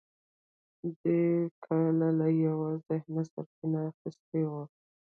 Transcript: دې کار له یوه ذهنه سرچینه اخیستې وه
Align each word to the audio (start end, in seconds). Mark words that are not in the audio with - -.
دې 0.99 1.19
کار 1.63 1.89
له 2.19 2.27
یوه 2.45 2.69
ذهنه 2.87 3.21
سرچینه 3.31 3.79
اخیستې 3.91 4.41
وه 4.49 4.63